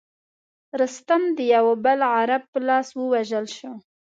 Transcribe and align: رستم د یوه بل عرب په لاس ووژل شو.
رستم 0.79 1.21
د 1.37 1.39
یوه 1.53 1.73
بل 1.85 1.99
عرب 2.15 2.43
په 2.51 2.59
لاس 2.67 2.87
ووژل 2.93 3.45
شو. 3.57 3.71